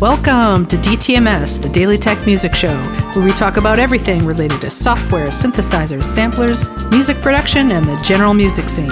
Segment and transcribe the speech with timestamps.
[0.00, 2.74] Welcome to DTMS, the Daily Tech Music Show,
[3.12, 8.32] where we talk about everything related to software, synthesizers, samplers, music production, and the general
[8.32, 8.90] music scene.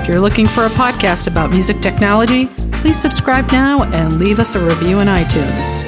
[0.00, 2.46] If you're looking for a podcast about music technology,
[2.80, 5.84] please subscribe now and leave us a review in iTunes.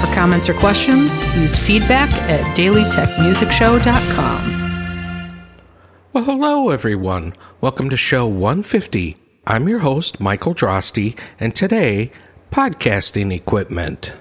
[0.00, 4.63] For comments or questions, use feedback at dailytechmusicshow.com.
[6.14, 7.32] Well, hello, everyone.
[7.60, 9.16] Welcome to show 150.
[9.48, 12.12] I'm your host, Michael Drosty, and today,
[12.52, 14.14] podcasting equipment.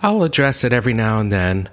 [0.00, 1.68] I'll address it every now and then.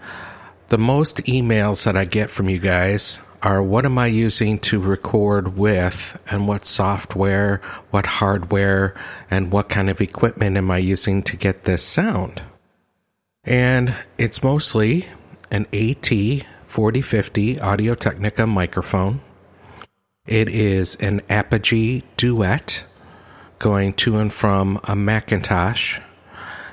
[0.70, 4.80] The most emails that I get from you guys are what am I using to
[4.80, 8.94] record with, and what software, what hardware,
[9.30, 12.44] and what kind of equipment am I using to get this sound?
[13.44, 15.08] And it's mostly
[15.50, 16.08] an AT
[16.68, 19.22] 4050 Audio Technica microphone.
[20.28, 22.84] It is an Apogee Duet
[23.58, 26.00] going to and from a Macintosh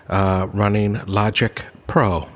[0.09, 2.29] uh, running Logic Pro.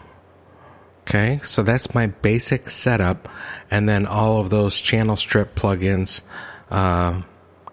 [1.02, 3.28] Okay, so that's my basic setup,
[3.70, 6.22] and then all of those channel strip plugins
[6.70, 7.22] uh,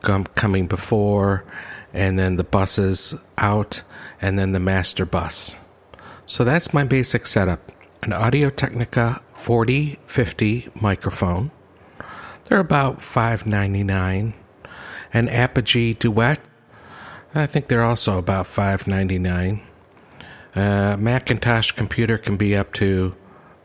[0.02, 1.44] com- coming before,
[1.94, 3.84] and then the buses out,
[4.22, 5.56] and then the master bus.
[6.26, 11.52] So that's my basic setup an Audio Technica 4050 microphone.
[12.46, 14.34] They're about $5.99.
[15.14, 16.40] An Apogee Duet.
[17.36, 19.62] I think they're also about $5.99.
[20.56, 23.16] Uh, Macintosh computer can be up to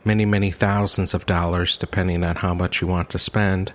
[0.03, 3.73] many, many thousands of dollars, depending on how much you want to spend.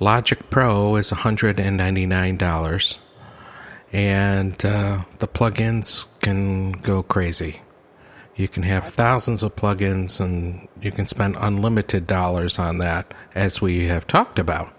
[0.00, 2.98] Logic Pro is $199,
[3.92, 7.60] and uh, the plugins can go crazy.
[8.34, 13.60] You can have thousands of plugins, and you can spend unlimited dollars on that, as
[13.60, 14.72] we have talked about.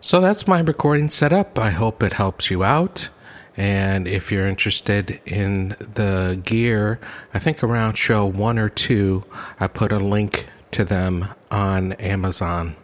[0.00, 1.58] So that's my recording setup.
[1.58, 3.08] I hope it helps you out.
[3.56, 6.98] And if you're interested in the gear,
[7.32, 9.24] I think around show one or two,
[9.60, 12.74] I put a link to them on Amazon.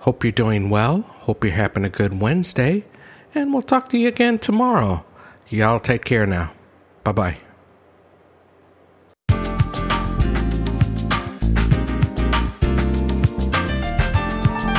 [0.00, 1.00] Hope you're doing well.
[1.00, 2.84] Hope you're having a good Wednesday.
[3.34, 5.04] And we'll talk to you again tomorrow.
[5.48, 6.52] Y'all take care now.
[7.02, 7.38] Bye bye.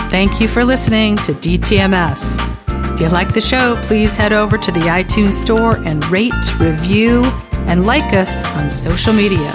[0.09, 2.56] Thank you for listening to DTMS.
[2.97, 7.24] If you like the show, please head over to the iTunes Store and rate, review,
[7.68, 9.53] and like us on social media.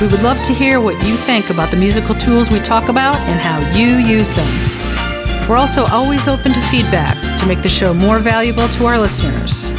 [0.00, 3.16] We would love to hear what you think about the musical tools we talk about
[3.22, 5.48] and how you use them.
[5.48, 9.72] We're also always open to feedback to make the show more valuable to our listeners.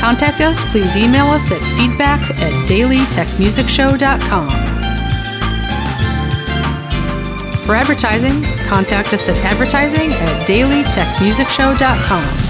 [0.00, 4.71] Contact us, please email us at feedback at dailytechmusicshow.com.
[7.64, 12.42] For advertising, contact us at advertising at dailytechmusicshow.com.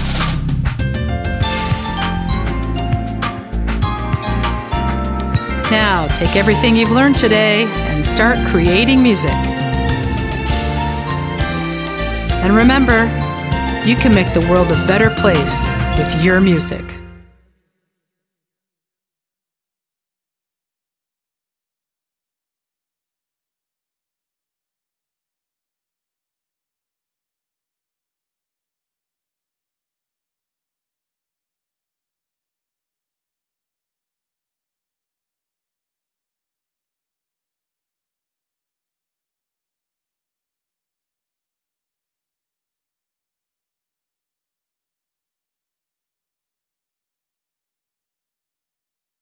[5.71, 9.31] Now, take everything you've learned today and start creating music.
[12.43, 13.05] And remember,
[13.87, 16.92] you can make the world a better place with your music.